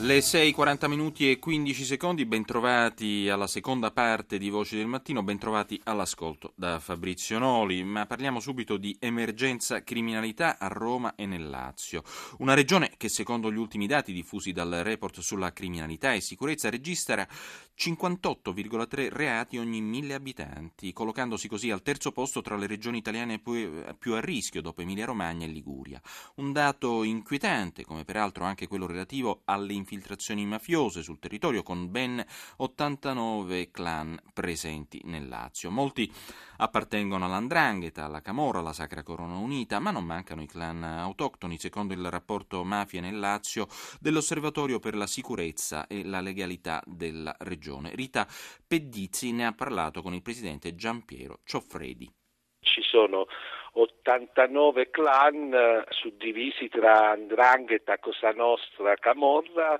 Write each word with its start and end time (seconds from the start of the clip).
Le 0.00 0.20
6:40 0.20 0.86
minuti 0.86 1.28
e 1.28 1.40
15 1.40 1.84
secondi, 1.84 2.24
bentrovati 2.24 3.28
alla 3.28 3.48
seconda 3.48 3.90
parte 3.90 4.38
di 4.38 4.48
Voci 4.48 4.76
del 4.76 4.86
Mattino, 4.86 5.24
bentrovati 5.24 5.80
all'ascolto 5.82 6.52
da 6.54 6.78
Fabrizio 6.78 7.40
Noli, 7.40 7.82
ma 7.82 8.06
parliamo 8.06 8.38
subito 8.38 8.76
di 8.76 8.96
emergenza 9.00 9.82
criminalità 9.82 10.56
a 10.60 10.68
Roma 10.68 11.16
e 11.16 11.26
nel 11.26 11.50
Lazio, 11.50 12.04
una 12.38 12.54
regione 12.54 12.92
che 12.96 13.08
secondo 13.08 13.50
gli 13.50 13.56
ultimi 13.56 13.88
dati 13.88 14.12
diffusi 14.12 14.52
dal 14.52 14.70
report 14.84 15.18
sulla 15.18 15.52
criminalità 15.52 16.12
e 16.14 16.20
sicurezza 16.20 16.70
registra 16.70 17.26
58,3 17.78 19.08
reati 19.12 19.56
ogni 19.56 19.80
mille 19.80 20.14
abitanti, 20.14 20.92
collocandosi 20.92 21.46
così 21.46 21.70
al 21.70 21.82
terzo 21.82 22.10
posto 22.10 22.42
tra 22.42 22.56
le 22.56 22.66
regioni 22.66 22.98
italiane 22.98 23.38
più 23.38 24.14
a 24.14 24.20
rischio 24.20 24.60
dopo 24.60 24.82
Emilia 24.82 25.04
Romagna 25.04 25.46
e 25.46 25.48
Liguria. 25.48 26.02
Un 26.36 26.50
dato 26.50 27.04
inquietante, 27.04 27.84
come 27.84 28.04
peraltro 28.04 28.42
anche 28.42 28.66
quello 28.66 28.88
relativo 28.88 29.42
alle 29.44 29.74
infiltrazioni 29.74 30.44
mafiose 30.44 31.02
sul 31.02 31.20
territorio 31.20 31.62
con 31.62 31.88
ben 31.88 32.24
89 32.56 33.70
clan 33.70 34.20
presenti 34.32 35.00
nel 35.04 35.28
Lazio. 35.28 35.70
Molti 35.70 36.12
appartengono 36.56 37.26
all'Andrangheta, 37.26 38.06
alla 38.06 38.22
Camorra, 38.22 38.58
alla 38.58 38.72
Sacra 38.72 39.04
Corona 39.04 39.36
Unita, 39.36 39.78
ma 39.78 39.92
non 39.92 40.04
mancano 40.04 40.42
i 40.42 40.46
clan 40.46 40.82
autoctoni, 40.82 41.56
secondo 41.60 41.94
il 41.94 42.10
rapporto 42.10 42.64
Mafia 42.64 43.00
nel 43.00 43.20
Lazio 43.20 43.68
dell'Osservatorio 44.00 44.80
per 44.80 44.96
la 44.96 45.06
sicurezza 45.06 45.86
e 45.86 46.04
la 46.04 46.20
legalità 46.20 46.82
della 46.84 47.36
regione. 47.38 47.66
Rita 47.76 48.26
Pedizzi 48.66 49.32
ne 49.32 49.46
ha 49.46 49.52
parlato 49.52 50.02
con 50.02 50.14
il 50.14 50.22
presidente 50.22 50.74
Giampiero 50.74 51.40
Cioffredi. 51.44 52.10
Ci 52.60 52.82
sono 52.82 53.26
89 53.72 54.90
clan 54.90 55.52
eh, 55.52 55.84
suddivisi 55.90 56.68
tra 56.68 57.10
Andrangheta, 57.10 57.98
Cosa 57.98 58.32
Nostra, 58.32 58.96
Camorra, 58.96 59.78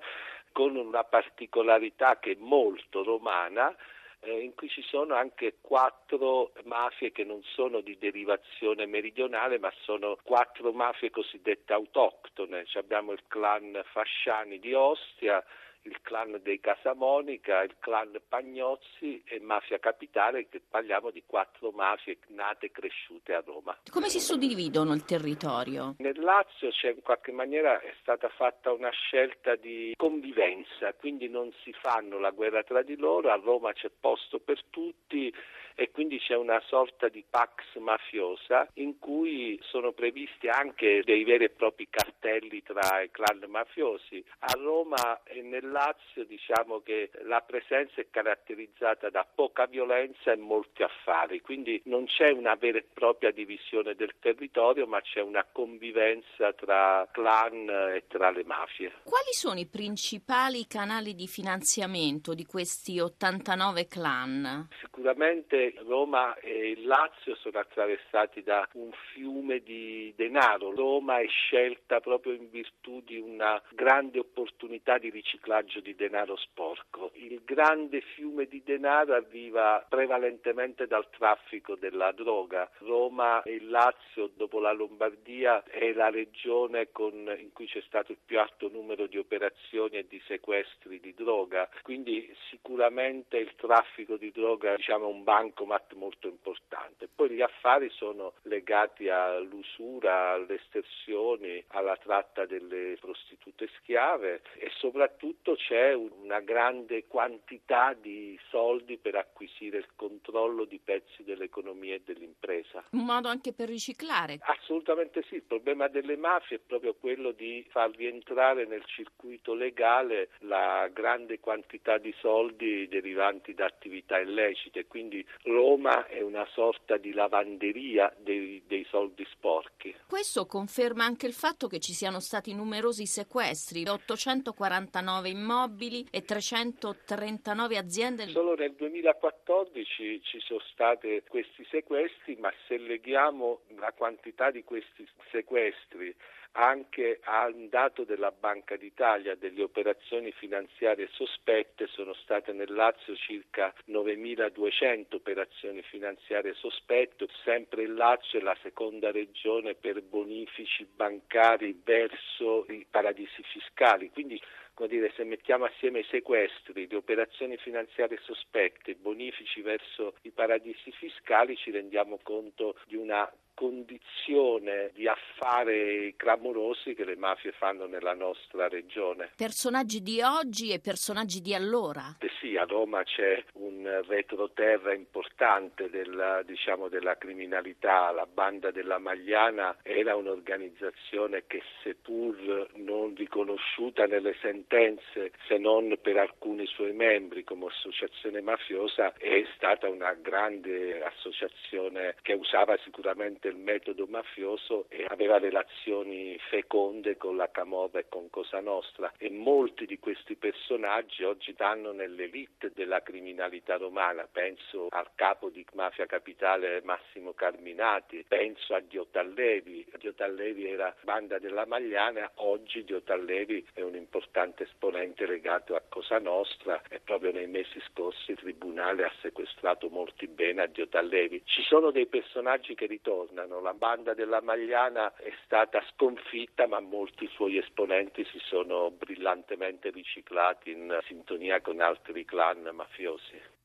con 0.53 0.77
una 0.77 1.05
particolarità 1.05 2.19
che 2.19 2.33
è 2.33 2.37
molto 2.39 3.03
romana, 3.03 3.75
eh, 4.21 4.41
in 4.41 4.55
cui 4.55 4.69
ci 4.69 4.83
sono 4.83 5.15
anche 5.15 5.59
quattro 5.61 6.53
mafie 6.65 7.13
che 7.13 7.25
non 7.25 7.43
sono 7.43 7.81
di 7.81 7.97
derivazione 7.99 8.87
meridionale, 8.87 9.59
ma 9.59 9.73
sono 9.83 10.17
quattro 10.23 10.73
mafie 10.73 11.11
cosiddette 11.11 11.73
autoctone. 11.73 12.65
Cioè 12.67 12.83
abbiamo 12.83 13.13
il 13.13 13.23
clan 13.29 13.81
Fasciani 13.93 14.59
di 14.59 14.75
Ostia, 14.75 15.45
il 15.83 16.01
clan 16.03 16.41
dei 16.43 16.61
Casamonica, 16.61 17.63
il 17.63 17.77
clan 17.79 18.21
Pagnozzi 18.29 19.23
e 19.25 19.41
Mafia 19.41 19.79
Capitale, 19.79 20.49
che 20.49 20.61
parliamo 20.69 21.11
di 21.11 21.23
quattro 21.27 21.71
mafie 21.71 22.19
nate 22.29 22.67
e 22.67 22.71
cresciute 22.71 23.35
a 23.35 23.43
Roma. 23.45 23.79
Come 23.91 24.09
si 24.09 24.21
suddividono 24.21 24.93
il 24.93 25.05
territorio? 25.05 25.95
Nel 25.99 26.19
Lazio 26.21 26.71
c'è 26.71 26.91
in 26.91 27.03
qualche 27.03 27.33
maniera 27.33 27.81
è 27.81 27.95
stata 28.01 28.29
fatta 28.29 28.73
una 28.73 28.91
scelta 28.91 29.57
di 29.57 29.95
convivenza, 29.97 30.93
quindi 30.95 31.29
non 31.29 31.53
si 31.63 31.73
fanno 31.73 32.19
la 32.19 32.31
guerra 32.31 32.63
tra 32.63 32.83
di 32.83 32.97
loro, 32.97 33.31
a 33.31 33.37
Roma 33.37 33.73
c'è 33.73 33.91
posto 33.99 34.39
per 34.41 34.63
tutti 34.71 35.33
e 35.79 35.93
quindi 35.93 36.19
c'è 36.19 36.35
una 36.35 36.61
sorta 36.67 37.09
di 37.09 37.25
pax 37.31 37.77
mafiosa 37.77 38.67
in 38.75 38.99
cui 38.99 39.57
sono 39.63 39.93
previsti 39.93 40.49
anche 40.49 41.03
dei 41.05 41.23
veri 41.23 41.45
e 41.45 41.51
propri 41.51 41.87
cartelli 41.89 42.65
tra 42.65 43.01
i 43.01 43.13
clan 43.13 43.45
mafiosi. 43.47 44.25
A 44.41 44.55
Roma 44.55 45.23
e 45.23 45.41
nel 45.41 45.71
Lazio 45.71 46.25
diciamo 46.25 46.81
che 46.81 47.11
la 47.27 47.43
presenza 47.43 48.01
è 48.01 48.09
caratterizzata 48.11 49.09
da 49.09 49.25
poca 49.33 49.67
violenza 49.67 50.33
e 50.33 50.37
molti 50.37 50.83
affari, 50.83 51.41
quindi 51.41 51.81
non 51.85 52.07
c'è 52.07 52.33
una 52.33 52.57
vera 52.57 52.79
e 52.79 52.87
propria 52.93 53.31
divisione 53.31 53.95
del 53.95 54.15
territorio, 54.19 54.85
ma 54.89 55.01
c'è 55.01 55.21
una 55.21 55.47
convivenza 55.51 56.53
tra 56.55 57.07
clan 57.13 57.69
e 57.95 58.03
tra 58.09 58.31
le 58.31 58.43
mafie. 58.43 58.95
Quali 59.05 59.31
sono 59.31 59.61
i 59.61 59.67
principali 59.67 60.67
canali 60.67 61.15
di 61.15 61.29
finanziamento 61.29 62.35
di 62.35 62.47
questi 62.47 62.99
89 62.99 63.87
clan? 63.87 64.67
Sicuramente 64.81 65.67
Roma 65.87 66.37
e 66.37 66.71
il 66.71 66.87
Lazio 66.87 67.35
sono 67.37 67.59
attraversati 67.59 68.43
da 68.43 68.69
un 68.75 68.91
fiume 69.13 69.61
di 69.61 70.13
denaro. 70.17 70.75
Roma 70.75 71.19
è 71.19 71.27
scelta 71.27 72.01
proprio 72.01 72.33
in 72.33 72.51
virtù 72.51 73.01
di 73.03 73.19
una 73.19 73.61
grande 73.71 74.19
opportunità 74.19 74.99
di 74.99 75.11
riciclaggio 75.11 75.81
di 75.81 75.95
denaro 75.95 76.37
sporco. 76.37 77.11
Il 77.15 77.43
grande 77.45 78.01
fiume 78.01 78.47
di 78.47 78.63
denaro 78.65 79.15
arriva 79.15 79.85
prevalentemente 79.89 80.87
dal 80.87 81.09
traffico 81.11 81.75
della 81.77 82.13
droga. 82.13 82.71
Roma 82.79 83.43
e 83.43 83.55
il 83.55 83.69
Lazio, 83.69 84.31
dopo 84.35 84.61
la 84.61 84.73
Lombardia, 84.73 85.63
è 85.65 85.93
la 85.93 86.11
regione 86.11 86.91
con, 86.91 87.15
in 87.39 87.53
cui 87.53 87.67
c'è 87.67 87.83
stato 87.83 88.13
il 88.13 88.19
più 88.25 88.39
alto 88.39 88.69
numero 88.69 89.07
di 89.07 89.19
operazioni 89.19 89.97
e 89.97 90.07
di 90.09 90.21
sequestri 90.27 91.01
di 91.01 91.15
droga. 91.15 91.69
Quindi 91.83 92.35
sicuramente 92.51 93.37
il 93.39 93.55
traffico 93.57 94.17
di 94.17 94.31
droga 94.31 94.77
diciamo, 94.77 95.09
è 95.09 95.13
un 95.13 95.25
banco 95.25 95.58
bancomat 95.59 95.95
molto 95.95 96.29
importante. 96.29 97.09
Poi 97.13 97.31
gli 97.31 97.43
affari 97.43 97.91
sono 97.91 98.35
legati 98.43 99.09
all'usura, 99.09 100.33
alle 100.33 100.55
estersioni, 100.55 101.63
alla 101.69 101.97
tratta 101.97 102.47
delle 102.47 102.97
prostitute 103.01 103.69
schiave 103.79 104.43
e 104.55 104.71
soprattutto 104.77 105.55
c'è 105.57 105.93
una 105.95 106.41
grande 106.41 107.07
quantità 107.07 107.95
di 107.95 108.39
soldi 108.51 108.99
per 108.99 109.17
acquisire 109.17 109.79
il 109.79 109.89
controllo 109.97 110.65
di 110.65 110.79
pezzi 110.79 111.25
dell'economia 111.25 111.97
e 111.97 112.03
dell'impresa. 112.05 112.85
Un 112.93 113.05
modo 113.05 113.29
anche 113.29 113.53
per 113.53 113.69
riciclare? 113.69 114.39
Assolutamente 114.43 115.23
sì, 115.29 115.37
il 115.37 115.43
problema 115.43 115.89
delle 115.89 116.17
mafie 116.17 116.59
è 116.59 116.61
proprio 116.65 116.95
quello 116.95 117.33
di 117.33 117.67
far 117.71 117.91
rientrare 117.97 118.67
nel 118.67 118.85
circuito 118.85 119.55
legale 119.55 120.29
la 120.41 120.89
grande 120.93 121.41
quantità 121.41 121.99
di 121.99 122.15
soldi 122.19 122.87
derivanti 122.89 123.55
da 123.55 123.67
attività 123.67 124.19
illecite, 124.19 124.87
quindi 124.87 125.25
Roma 125.49 126.07
è 126.07 126.21
una 126.21 126.47
sorta 126.53 126.97
di 126.97 127.13
lavanderia 127.13 128.15
dei, 128.19 128.63
dei, 128.67 128.87
soldi 128.89 129.27
sporchi. 129.31 129.95
Questo 130.07 130.47
conferma 130.47 131.05
anche 131.05 131.27
il 131.27 131.33
fatto 131.33 131.67
che 131.67 131.81
ci 131.81 131.93
siano 131.93 132.21
stati 132.21 132.55
numerosi 132.55 133.07
sequestri, 133.07 133.87
849 133.89 135.29
immobili 135.29 136.07
e 136.11 136.23
339 136.23 137.77
aziende. 137.77 138.27
Solo 138.29 138.55
nel 138.55 138.75
2014 138.75 140.23
ci 140.23 140.41
sono 140.41 140.61
stati 140.73 141.23
questi 141.29 141.67
sequestri, 141.71 142.37
ma 142.37 142.53
se 142.67 142.79
leghiamo 142.79 143.61
la 143.79 143.93
quantità 143.93 144.51
di 144.51 144.63
questi 144.65 145.07
sequestri 145.31 146.15
anche 146.59 147.21
a 147.23 147.47
un 147.47 147.69
dato 147.69 148.03
della 148.03 148.33
Banca 148.33 148.77
d'Italia 148.77 149.37
delle 149.37 149.63
operazioni 149.63 150.33
finanziarie 150.33 151.09
sospette 151.13 151.87
sono 151.87 152.13
state 152.15 152.53
nel 152.53 152.73
Lazio 152.73 153.15
circa 153.15 153.73
9.200 153.87 155.15
operazioni 155.15 155.83
finanziarie 155.83 156.55
sospette, 156.55 157.29
sempre 157.45 157.83
il 157.83 157.95
Lazio 157.95 158.41
è 158.41 158.43
la 158.43 158.57
seconda 158.61 159.13
regione 159.13 159.75
per 159.75 160.03
bonifici 160.03 160.85
bancari 160.85 161.81
verso 161.85 162.67
i 162.69 162.85
paradisi 162.91 163.41
fiscali, 163.45 164.11
quindi 164.11 164.41
dire, 164.89 165.13
se 165.15 165.25
mettiamo 165.25 165.65
assieme 165.65 166.01
i 166.01 166.07
sequestri, 166.09 166.87
le 166.89 166.97
operazioni 166.97 167.57
finanziarie 167.57 168.19
sospette, 168.23 168.93
i 168.93 168.95
bonifici 168.95 169.61
verso 169.61 170.15
i 170.23 170.31
paradisi 170.31 170.93
fiscali, 170.93 171.57
ci 171.57 171.71
rendiamo 171.71 172.19
conto 172.23 172.77
di 172.87 172.97
una 172.97 173.29
condizione 173.59 174.93
di 174.95 175.09
affari 175.09 176.15
clamorosi 176.17 176.95
che 176.95 177.05
le 177.05 177.17
mafie 177.17 177.51
fanno 177.51 177.87
nella 177.87 178.15
nostra 178.15 178.69
regione. 178.69 179.33
Personaggi 179.37 180.01
di 180.01 180.23
oggi 180.23 180.71
e 180.71 180.79
personaggi 180.79 181.41
di 181.41 181.55
allora? 181.55 182.19
Eh 182.21 182.31
sì, 182.39 182.57
a 182.57 182.63
Roma 182.63 183.03
c'è 183.03 183.43
un 183.55 184.05
retroterra 184.07 184.95
importante 184.95 185.91
della, 185.91 186.43
diciamo, 186.45 186.89
della 186.89 187.19
criminalità. 187.19 188.13
La 188.13 188.29
banda 188.33 188.71
della 188.71 188.99
Magliana 188.99 189.77
era 189.83 190.15
un'organizzazione 190.15 191.43
che 191.49 191.61
seppur 191.83 192.69
non 192.75 193.17
riconosciuta 193.17 194.07
nelle 194.07 194.37
sentenze 194.41 195.33
se 195.49 195.59
non 195.59 195.99
per 196.01 196.17
alcuni 196.19 196.65
suoi 196.67 196.93
membri 196.93 197.43
come 197.43 197.67
associazione 197.67 198.41
mafiosa 198.41 199.13
è 199.15 199.45
stata 199.57 199.89
una 199.89 200.13
grande 200.13 201.03
associazione 201.03 202.15
che 202.23 202.35
usava 202.35 202.77
sicuramente 202.85 203.48
del 203.49 203.57
metodo 203.57 204.07
mafioso 204.07 204.87
e 204.89 205.07
aveva 205.09 205.39
relazioni 205.39 206.39
feconde 206.51 207.17
con 207.17 207.37
la 207.37 207.51
Camorra 207.51 208.01
e 208.01 208.07
con 208.09 208.29
Cosa 208.29 208.61
Nostra. 208.61 209.13
E 209.17 209.31
molti 209.31 209.87
di 209.87 209.99
questi 209.99 210.37
personaggi 210.37 211.25
oggi 211.25 211.53
stanno 211.53 211.93
nell'elite 211.93 212.73
della 212.75 213.03
criminalità 213.03 213.77
romana, 213.77 214.29
penso 214.31 214.89
al 214.91 215.09
capo 215.15 215.49
di 215.49 215.65
Mafia 215.73 216.05
Capitale 216.05 216.83
Massimo 216.83 217.33
Carminati, 217.33 218.25
penso 218.29 218.75
a 218.75 218.81
Diotallevi, 218.81 219.87
Diotallevi 219.99 220.67
era 220.67 220.95
banda 221.03 221.39
della 221.39 221.65
Magliana, 221.65 222.31
oggi 222.37 222.85
Diotallevi 222.85 223.69
è 223.73 223.81
un 223.81 223.95
importante 223.95 224.65
esponente 224.65 225.25
legato 225.27 225.75
a 225.75 225.83
Cosa 225.89 226.19
Nostra 226.19 226.83
e 226.91 227.01
proprio 227.01 227.33
nei 227.33 227.47
mesi 227.47 227.81
scorsi 227.89 228.33
il 228.33 228.37
Tribunale 228.37 229.05
ha 229.05 229.13
sequestrato 229.23 229.89
molti 229.89 230.27
beni 230.27 230.61
a 230.61 230.67
Diotallevi. 230.67 231.43
Ci 231.45 231.63
sono 231.63 231.91
dei 231.91 232.07
personaggi 232.07 232.75
che 232.75 232.87
ritornano, 232.87 233.38
la 233.47 233.75
banda 233.75 234.15
della 234.15 234.41
Magliana 234.41 235.15
è 235.17 235.33
stata 235.45 235.83
sconfitta 235.93 236.67
ma 236.67 236.81
molti 236.81 237.29
suoi 237.29 237.59
esponenti 237.59 238.25
si 238.25 238.39
sono 238.39 238.91
brillantemente 238.91 239.91
riciclati 239.91 240.71
in 240.71 240.99
sintonia 241.07 241.61
con 241.61 241.81
altri 241.81 242.25
clan 242.25 242.69
mafiosi. 242.73 243.57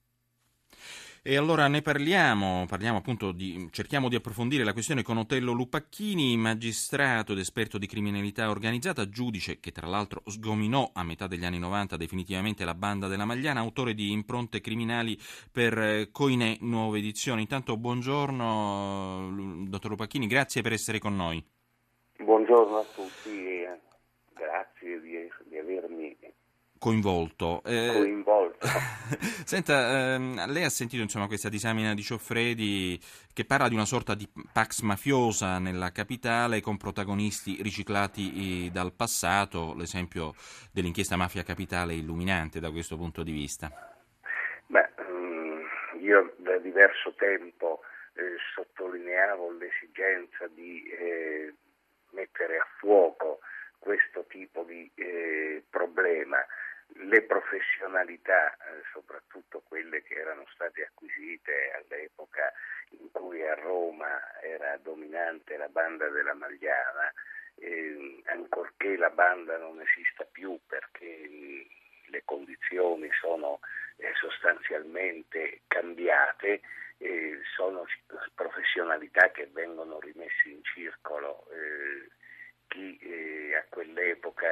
E 1.25 1.38
allora 1.38 1.70
ne 1.70 1.81
parliamo, 1.81 2.66
parliamo 2.68 3.02
di, 3.31 3.70
cerchiamo 3.72 4.10
di 4.10 4.16
approfondire 4.16 4.66
la 4.66 4.74
questione 4.74 5.04
con 5.04 5.16
Otello 5.16 5.54
Lupacchini, 5.54 6.36
magistrato 6.36 7.31
ed 7.31 7.38
esperto 7.38 7.78
di 7.78 7.88
criminalità 7.88 8.50
organizzata, 8.50 9.08
giudice 9.08 9.62
che 9.62 9.72
tra 9.72 9.88
l'altro 9.88 10.22
sgominò 10.25 10.92
a 10.94 11.02
metà 11.06 11.28
degli 11.28 11.46
anni 11.46 11.60
90 11.60 11.96
definitivamente 11.96 12.66
la 12.66 12.75
banda 12.75 13.08
della 13.08 13.24
Magliana, 13.24 13.62
autore 13.62 13.94
di 13.94 14.12
Impronte 14.12 14.60
criminali 14.60 15.18
per 15.50 15.78
eh, 15.78 16.10
Coinè, 16.12 16.58
nuove 16.60 16.98
edizioni. 16.98 17.44
Intanto 17.44 17.78
buongiorno 17.78 19.64
dottor 19.70 19.92
Lupacchini, 19.92 20.28
grazie 20.28 20.62
per 20.62 20.74
essere 20.74 21.00
con 21.00 21.16
noi. 21.16 21.42
Buongiorno 22.18 22.75
a 22.75 22.84
tutti, 22.94 23.66
grazie 24.34 24.73
di 24.73 24.73
avermi 24.73 24.73
coinvolto. 26.83 27.62
Eh, 27.63 27.91
coinvolto. 27.94 28.68
Senta, 29.47 30.15
ehm, 30.15 30.51
lei 30.51 30.65
ha 30.65 30.69
sentito 30.69 31.01
insomma, 31.01 31.27
questa 31.27 31.47
disamina 31.47 31.94
di 31.94 32.01
Cioffredi 32.01 33.00
che 33.33 33.45
parla 33.45 33.69
di 33.69 33.74
una 33.74 33.85
sorta 33.85 34.15
di 34.15 34.27
pax 34.51 34.81
mafiosa 34.81 35.59
nella 35.59 35.94
capitale 35.94 36.59
con 36.59 36.75
protagonisti 36.75 37.62
riciclati 37.62 38.69
dal 38.69 38.91
passato, 38.91 39.74
l'esempio 39.77 40.33
dell'inchiesta 40.74 41.15
Mafia 41.15 41.44
Capitale 41.44 41.94
è 41.94 41.95
illuminante 41.95 42.59
da 42.59 42.69
questo 42.69 42.97
punto 42.97 43.24
di 43.24 43.31
vista. 43.31 43.71
Beh, 44.68 44.89
mm, 45.09 45.62
io 46.01 46.33
da 46.39 46.57
diverso 46.57 47.13
tempo 47.15 47.79
eh, 48.15 48.36
sottolineavo 48.56 49.51
l'esigenza 49.53 50.47
di 50.47 50.83
eh, 50.83 51.53
mettere 52.12 52.57
a 52.57 52.68
fuoco 52.77 53.39
questo 53.79 54.25
tipo 54.27 54.63
di 54.63 54.91
eh, 54.95 55.63
problema 55.69 56.45
le 56.95 57.21
professionalità, 57.24 58.53
eh, 58.56 58.81
soprattutto 58.91 59.62
quelle 59.68 60.01
che 60.03 60.15
erano 60.15 60.45
state 60.53 60.83
acquisite 60.83 61.71
all'epoca 61.71 62.51
in 62.89 63.12
cui 63.12 63.45
a 63.47 63.56
Roma 63.56 64.39
era 64.41 64.77
dominante 64.77 65.57
la 65.57 65.69
banda 65.69 66.07
della 66.09 66.33
Magliana, 66.33 67.12
eh, 67.56 68.21
ancorché 68.25 68.97
la 68.97 69.09
banda 69.09 69.57
non 69.57 69.81
esista 69.81 70.25
più 70.25 70.59
perché 70.68 71.30
le 72.06 72.21
condizioni 72.25 73.09
sono 73.19 73.59
eh, 73.97 74.12
sostanzialmente 74.15 75.62
cambiate, 75.68 76.62
eh, 76.97 77.39
sono 77.56 77.86
professionalità 78.36 79.31
che 79.31 79.47
vengono 79.51 80.00
rimesse 80.00 80.50
in 80.50 80.63
circolo 80.63 81.45
eh, 81.51 82.09
chi 82.74 82.98
eh, 83.04 83.56
a 83.56 83.64
quell'epoca 83.70 84.50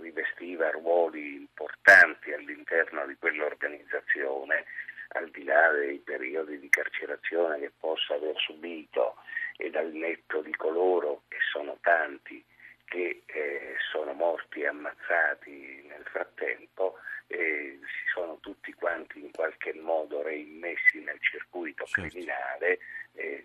rivestiva 0.00 0.70
ruoli 0.70 1.34
importanti 1.34 2.32
all'interno 2.32 3.04
di 3.06 3.16
quell'organizzazione, 3.18 4.64
al 5.08 5.28
di 5.30 5.42
là 5.42 5.72
dei 5.72 5.98
periodi 5.98 6.60
di 6.60 6.68
carcerazione 6.68 7.58
che 7.58 7.72
possa 7.76 8.14
aver 8.14 8.36
subito 8.38 9.16
e 9.56 9.68
dal 9.70 9.92
netto 9.92 10.42
di 10.42 10.54
coloro 10.54 11.22
che 11.26 11.38
sono 11.50 11.76
tanti 11.80 12.42
che 12.84 13.22
eh, 13.26 13.74
sono 13.90 14.12
morti 14.12 14.60
e 14.60 14.68
ammazzati 14.68 15.84
nel 15.88 16.04
frattempo, 16.10 16.96
eh, 17.26 17.78
si 17.80 18.12
sono 18.12 18.38
tutti 18.40 18.72
quanti 18.74 19.20
in 19.20 19.30
qualche 19.30 19.72
modo 19.74 20.22
reimmessi 20.22 21.00
nel 21.00 21.18
circuito 21.20 21.84
certo. 21.84 22.08
criminale, 22.10 22.78
eh, 23.14 23.42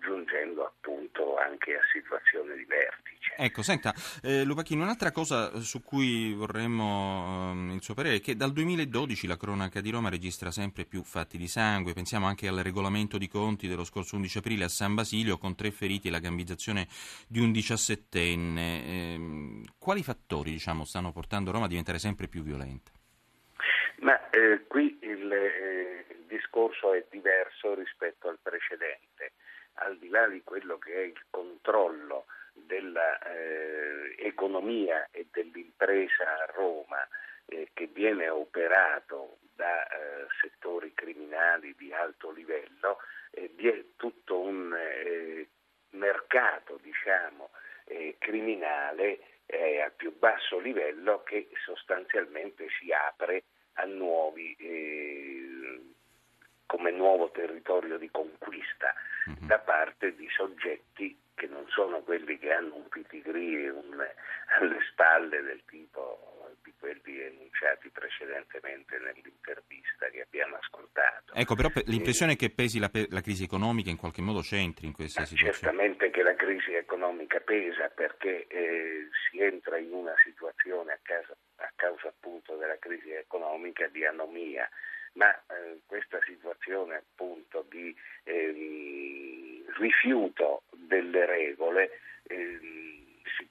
giungendo 0.00 0.66
appunto 0.66 1.36
anche 1.36 1.74
a 1.74 1.80
situazioni 1.92 2.56
di 2.56 2.64
vertice. 2.64 3.34
Ecco, 3.36 3.62
senta, 3.62 3.94
eh, 4.22 4.44
Lupacchino, 4.44 4.82
un'altra 4.82 5.10
cosa 5.10 5.58
su 5.60 5.82
cui 5.82 6.32
vorremmo 6.34 7.52
eh, 7.70 7.74
il 7.74 7.82
suo 7.82 7.94
parere 7.94 8.16
è 8.16 8.20
che 8.20 8.36
dal 8.36 8.52
2012 8.52 9.26
la 9.26 9.36
cronaca 9.36 9.80
di 9.80 9.90
Roma 9.90 10.10
registra 10.10 10.50
sempre 10.50 10.84
più 10.84 11.02
fatti 11.02 11.38
di 11.38 11.48
sangue, 11.48 11.92
pensiamo 11.92 12.26
anche 12.26 12.48
al 12.48 12.58
regolamento 12.58 13.18
di 13.18 13.28
conti 13.28 13.68
dello 13.68 13.84
scorso 13.84 14.16
11 14.16 14.38
aprile 14.38 14.64
a 14.64 14.68
San 14.68 14.94
Basilio 14.94 15.38
con 15.38 15.54
tre 15.54 15.70
feriti 15.70 16.08
e 16.08 16.10
la 16.10 16.18
gambizzazione 16.18 16.86
di 17.26 17.40
un 17.40 17.52
diciassettenne. 17.52 18.81
Eh, 18.82 19.62
quali 19.78 20.02
fattori 20.02 20.50
diciamo, 20.50 20.84
stanno 20.84 21.12
portando 21.12 21.52
Roma 21.52 21.66
a 21.66 21.68
diventare 21.68 21.98
sempre 21.98 22.26
più 22.28 22.42
violenta? 22.42 22.90
Ma 24.00 24.28
eh, 24.30 24.64
qui 24.66 24.98
il, 25.00 25.32
eh, 25.32 26.06
il 26.08 26.24
discorso 26.26 26.92
è 26.92 27.06
diverso 27.08 27.74
rispetto 27.74 28.28
al 28.28 28.38
precedente, 28.42 29.32
al 29.74 29.96
di 29.98 30.08
là 30.08 30.26
di 30.26 30.42
quello 30.42 30.78
che 30.78 30.92
è 30.92 31.02
il 31.02 31.22
controllo 31.30 32.26
dell'economia 32.52 35.08
eh, 35.12 35.20
e 35.20 35.28
dell'impresa 35.30 36.24
a 36.24 36.46
Roma 36.54 37.06
eh, 37.46 37.68
che 37.72 37.86
viene 37.86 38.28
operato 38.28 39.38
da 39.54 39.86
eh, 39.86 40.26
settori 40.40 40.92
criminali 40.94 41.76
di 41.78 41.92
alto 41.92 42.32
livello, 42.32 42.98
eh, 43.30 43.52
vi 43.54 43.68
è 43.68 43.84
tutto 43.96 44.40
un 44.40 44.76
mercato 45.90 46.80
diciamo, 46.82 47.50
eh, 47.92 48.16
criminale 48.18 49.20
a 49.84 49.90
più 49.94 50.16
basso 50.18 50.58
livello 50.58 51.22
che 51.24 51.48
sostanzialmente 51.66 52.68
si 52.80 52.90
apre 52.90 53.42
a 53.74 53.84
nuovi 53.84 54.56
come 56.64 56.90
nuovo 56.90 57.30
territorio 57.30 57.98
di 57.98 58.10
conquista 58.10 58.94
mm-hmm. 59.28 59.46
da 59.46 59.58
parte 59.58 60.14
di 60.14 60.26
soggetti 60.30 61.18
che 61.34 61.46
non 61.46 61.66
sono 61.68 62.00
quelli 62.00 62.38
che 62.38 62.50
hanno 62.50 62.76
un 62.76 62.88
pitigrì 62.88 63.66
alle 63.66 64.78
spalle 64.90 65.42
del 65.42 65.62
tipo 65.66 66.41
di 66.62 66.72
quelli 66.78 67.20
enunciati 67.20 67.90
precedentemente 67.90 68.98
nell'intervista 68.98 70.08
che 70.10 70.22
abbiamo 70.22 70.56
ascoltato. 70.56 71.32
Ecco, 71.34 71.54
però 71.54 71.70
l'impressione 71.86 72.32
è 72.32 72.36
che 72.36 72.50
pesi 72.50 72.78
la, 72.78 72.90
la, 73.08 73.20
crisi 73.20 73.44
economica 73.44 73.90
in 73.90 73.96
qualche 73.96 74.22
modo 74.22 74.40
c'entri 74.40 74.86
in 74.86 74.92
questa 74.92 75.24
situazione. 75.24 75.52
Certamente 75.52 76.10
che 76.10 76.22
la 76.22 76.34
crisi 76.34 76.72
economica 76.74 77.40
pesa 77.40 77.88
perché 77.88 78.46
eh, 78.46 79.08
si 79.28 79.40
entra 79.40 79.78
in 79.78 79.92
una 79.92 80.14
situazione 80.22 80.92
a, 80.92 80.98
casa, 81.02 81.36
a 81.56 81.72
causa 81.74 82.08
appunto 82.08 82.56
della 82.56 82.78
crisi 82.78 83.10
economica 83.10 83.86
di 83.88 84.04
anomia 84.04 84.68
ma 85.14 85.30
eh, 85.34 85.80
questa 85.86 86.18
situazione 86.24 86.96
appunto 86.96 87.66
di 87.68 87.94
eh, 88.24 89.62
rifiuto 89.78 90.62
delle 90.70 91.26
regole 91.26 92.00
eh, 92.24 92.58
si 92.58 92.91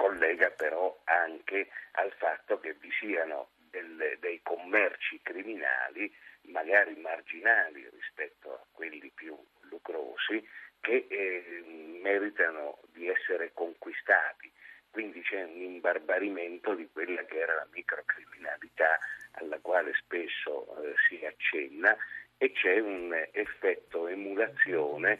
collega 0.01 0.50
però 0.50 1.00
anche 1.03 1.70
al 1.91 2.12
fatto 2.17 2.60
che 2.60 2.74
vi 2.74 2.89
siano 3.00 3.51
delle, 3.70 4.17
dei 4.20 4.41
commerci 4.41 5.22
criminali, 5.22 6.12
magari 6.48 6.96
marginali 6.96 7.88
rispetto 7.93 8.51
a 8.51 8.65
quelli 8.72 9.12
più 9.13 9.38
lucrosi, 9.70 10.43
che 10.79 11.05
eh, 11.08 11.63
meritano 12.01 12.79
di 12.91 13.08
essere 13.08 13.51
conquistati. 13.53 14.51
Quindi 14.89 15.22
c'è 15.22 15.43
un 15.43 15.62
imbarbarimento 15.62 16.74
di 16.74 16.89
quella 16.91 17.24
che 17.25 17.38
era 17.38 17.53
la 17.53 17.67
microcriminalità 17.72 18.98
alla 19.34 19.60
quale 19.60 19.93
spesso 19.93 20.84
eh, 20.84 20.96
si 21.08 21.24
accenna 21.24 21.96
e 22.38 22.51
c'è 22.53 22.79
un 22.79 23.13
effetto 23.31 24.08
emulazione 24.08 25.20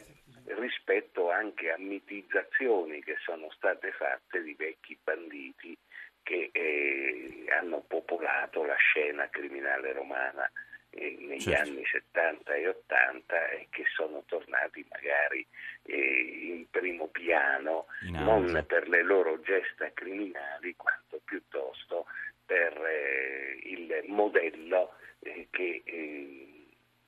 rispetto 0.54 1.30
anche 1.30 1.70
a 1.70 1.78
mitizzazioni 1.78 3.02
che 3.02 3.16
sono 3.24 3.50
state 3.50 3.92
fatte 3.92 4.42
di 4.42 4.54
vecchi 4.54 4.96
banditi 5.02 5.76
che 6.22 6.50
eh, 6.52 7.44
hanno 7.50 7.80
popolato 7.86 8.64
la 8.64 8.76
scena 8.76 9.28
criminale 9.28 9.92
romana 9.92 10.50
eh, 10.90 11.16
negli 11.18 11.40
certo. 11.40 11.70
anni 11.70 11.84
70 11.84 12.54
e 12.54 12.68
80 12.68 13.48
e 13.48 13.66
che 13.70 13.84
sono 13.94 14.22
tornati 14.26 14.84
magari 14.90 15.46
eh, 15.84 16.54
in 16.54 16.70
primo 16.70 17.08
piano 17.08 17.86
in 18.02 18.22
non 18.22 18.64
per 18.66 18.88
le 18.88 19.02
loro 19.02 19.40
gesta 19.40 19.90
criminali 19.92 20.76
quanto 20.76 21.20
piuttosto 21.24 22.06
per 22.44 22.76
eh, 22.84 23.58
il 23.64 24.02
modello 24.06 24.94
eh, 25.20 25.48
che 25.50 25.82
eh, 25.84 26.66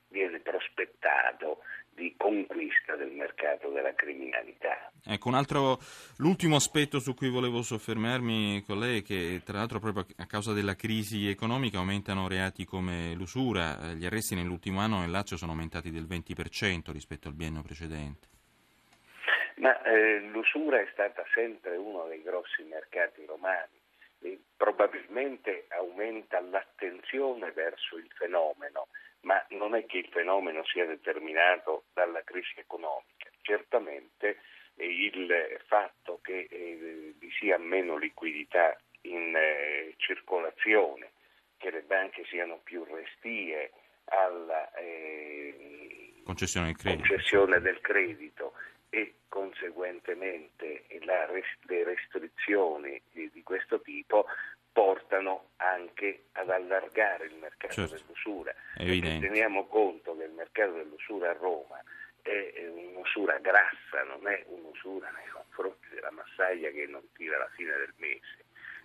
viene 0.09 0.41
prospettato 0.41 1.63
di 1.95 2.15
conquista 2.17 2.97
del 2.97 3.11
mercato 3.11 3.71
della 3.71 3.95
criminalità. 3.95 4.91
Ecco, 5.07 5.29
un 5.29 5.35
altro, 5.35 5.79
l'ultimo 6.19 6.57
aspetto 6.57 6.99
su 6.99 7.15
cui 7.15 7.29
volevo 7.29 7.63
soffermarmi 7.63 8.63
con 8.67 8.79
lei 8.79 9.01
è 9.01 9.03
che 9.03 9.43
tra 9.45 9.59
l'altro 9.59 9.79
proprio 9.79 10.07
a 10.17 10.27
causa 10.27 10.53
della 10.53 10.75
crisi 10.75 11.29
economica 11.29 11.79
aumentano 11.79 12.29
reati 12.29 12.65
come 12.65 13.15
l'usura, 13.15 13.93
gli 13.93 14.07
arresti 14.07 14.35
nell'ultimo 14.35 14.81
anno 14.81 15.01
nel 15.01 15.11
Lazio 15.11 15.37
sono 15.37 15.53
aumentati 15.53 15.91
del 15.91 16.07
20% 16.09 16.91
rispetto 16.91 17.29
al 17.29 17.35
biennio 17.35 17.63
precedente. 17.63 18.29
Ma 19.57 19.81
eh, 19.83 20.21
l'usura 20.33 20.81
è 20.81 20.89
stata 20.93 21.25
sempre 21.33 21.77
uno 21.77 22.07
dei 22.09 22.23
grossi 22.23 22.63
mercati 22.65 23.25
romani 23.25 23.83
probabilmente 24.57 25.67
aumenta 25.69 26.41
l'attenzione 26.41 27.51
verso 27.53 27.97
il 27.97 28.11
fenomeno 28.17 28.89
ma 29.25 29.45
non 29.51 29.75
è 29.75 29.85
che 29.87 29.99
il 29.99 30.09
fenomeno 30.11 30.65
sia 30.65 30.87
determinato 30.87 31.85
dalla 31.93 32.23
crisi 32.23 32.55
economica. 32.57 33.31
Certamente 33.41 34.39
eh, 34.77 34.87
il 34.87 35.61
fatto 35.67 36.21
che 36.23 36.47
eh, 36.49 37.15
vi 37.19 37.31
sia 37.39 37.59
meno 37.59 37.97
liquidità 37.97 38.79
in 39.03 39.35
eh, 39.37 39.95
circolazione, 39.97 41.13
che 41.57 41.71
le 41.71 41.83
banche 41.83 42.25
siano 42.27 42.61
più 42.63 42.85
restie 42.85 43.73
alla 44.07 44.71
concessione, 46.25 46.73
del 46.73 46.97
concessione, 46.99 47.61
del 47.61 47.81
credito 47.81 48.53
e 48.91 49.15
conseguentemente 49.29 50.85
la, 51.05 51.27
le 51.31 51.85
restrizioni 51.85 53.01
di, 53.13 53.31
di 53.31 53.43
questo 53.43 53.81
tipo 53.81 54.27
portano 54.73 55.51
anche 55.57 56.25
ad 56.33 56.51
allargare 56.51 57.27
il 57.27 57.37
mercato 57.67 57.89
certo. 57.89 58.05
dell'usura. 58.05 58.55
Teniamo 58.77 59.67
conto 59.67 60.17
che 60.17 60.25
il 60.25 60.33
mercato 60.33 60.73
dell'usura 60.73 61.31
a 61.31 61.33
Roma 61.33 61.83
è 62.23 62.67
un'usura 62.69 63.39
grassa, 63.39 64.03
non 64.07 64.27
è 64.27 64.45
un'usura 64.47 65.11
nei 65.11 65.29
confronti 65.29 65.89
della 65.95 66.11
massaglia 66.11 66.71
che 66.71 66.87
non 66.87 67.03
tira 67.13 67.39
la 67.39 67.51
fine 67.55 67.77
del 67.77 67.93
mese. 67.97 68.43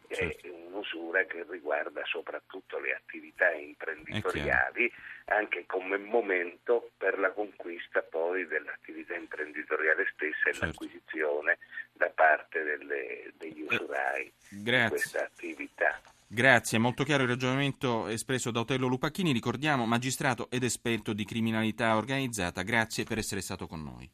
Certo. 0.10 0.48
È 0.48 0.50
un'usura 0.50 1.24
che 1.26 1.46
riguarda 1.48 2.04
soprattutto 2.06 2.80
le 2.80 2.96
attività 2.96 3.52
imprenditoriali, 3.52 4.92
anche 5.26 5.66
come 5.68 5.98
momento 5.98 6.90
per 6.98 7.20
la 7.20 7.30
conquista 7.32 8.02
poi 8.02 8.48
dell'attività 8.48 9.14
imprenditoriale 9.14 10.10
stessa 10.14 10.50
e 10.50 10.54
certo. 10.54 10.66
l'acquisizione 10.66 11.60
da 11.94 12.10
parte 12.10 12.64
delle, 12.64 13.32
degli 13.38 13.62
eh, 13.62 13.76
usurai 13.76 14.34
di 14.50 14.86
questa 14.90 15.26
attività. 15.26 16.02
Grazie, 16.32 16.78
molto 16.78 17.04
chiaro 17.04 17.24
il 17.24 17.30
ragionamento 17.30 18.06
espresso 18.06 18.52
da 18.52 18.60
Otello 18.60 18.86
Lupacchini, 18.86 19.32
ricordiamo 19.32 19.88
magistrato 19.88 20.48
ed 20.52 20.62
esperto 20.62 21.12
di 21.12 21.26
criminalità 21.26 21.96
organizzata, 21.96 22.62
grazie 22.62 23.04
per 23.04 23.18
essere 23.18 23.42
stato 23.42 23.66
con 23.66 23.82
noi. 23.82 24.08